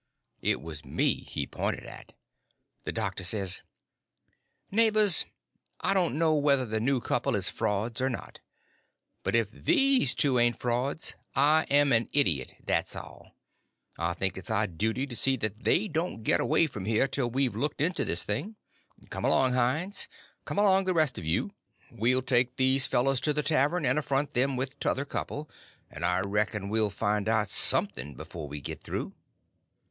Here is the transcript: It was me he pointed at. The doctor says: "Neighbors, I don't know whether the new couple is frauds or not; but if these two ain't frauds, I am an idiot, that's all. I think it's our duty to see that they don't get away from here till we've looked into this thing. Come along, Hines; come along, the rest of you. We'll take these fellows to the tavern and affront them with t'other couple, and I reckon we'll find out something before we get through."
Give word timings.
It 0.41 0.63
was 0.63 0.83
me 0.83 1.13
he 1.13 1.45
pointed 1.45 1.85
at. 1.85 2.15
The 2.85 2.91
doctor 2.91 3.23
says: 3.23 3.61
"Neighbors, 4.71 5.27
I 5.79 5.93
don't 5.93 6.17
know 6.17 6.33
whether 6.33 6.65
the 6.65 6.79
new 6.79 6.99
couple 6.99 7.35
is 7.35 7.49
frauds 7.49 8.01
or 8.01 8.09
not; 8.09 8.39
but 9.21 9.35
if 9.35 9.51
these 9.51 10.15
two 10.15 10.39
ain't 10.39 10.59
frauds, 10.59 11.17
I 11.35 11.67
am 11.69 11.91
an 11.91 12.09
idiot, 12.13 12.55
that's 12.65 12.95
all. 12.95 13.35
I 13.95 14.15
think 14.15 14.39
it's 14.39 14.49
our 14.49 14.65
duty 14.65 15.05
to 15.05 15.15
see 15.15 15.35
that 15.35 15.65
they 15.65 15.87
don't 15.87 16.23
get 16.23 16.41
away 16.41 16.65
from 16.65 16.85
here 16.85 17.07
till 17.07 17.29
we've 17.29 17.55
looked 17.55 17.79
into 17.79 18.03
this 18.03 18.23
thing. 18.23 18.55
Come 19.11 19.23
along, 19.23 19.53
Hines; 19.53 20.07
come 20.45 20.57
along, 20.57 20.85
the 20.85 20.95
rest 20.95 21.19
of 21.19 21.25
you. 21.25 21.51
We'll 21.91 22.23
take 22.23 22.55
these 22.55 22.87
fellows 22.87 23.21
to 23.21 23.33
the 23.33 23.43
tavern 23.43 23.85
and 23.85 23.99
affront 23.99 24.33
them 24.33 24.55
with 24.55 24.79
t'other 24.79 25.05
couple, 25.05 25.47
and 25.91 26.03
I 26.03 26.21
reckon 26.21 26.69
we'll 26.69 26.89
find 26.89 27.29
out 27.29 27.49
something 27.49 28.15
before 28.15 28.47
we 28.47 28.61
get 28.61 28.81
through." 28.81 29.13